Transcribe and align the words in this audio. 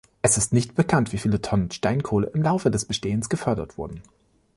Es 0.23 0.35
ist 0.39 0.51
nicht 0.51 0.73
bekannt, 0.73 1.13
wie 1.13 1.19
viele 1.19 1.41
Tonnen 1.41 1.69
Steinkohle 1.69 2.25
im 2.33 2.41
Laufe 2.41 2.63
seines 2.69 2.85
Bestehens 2.85 3.29
gefördert 3.29 3.77
wurden. 3.77 4.01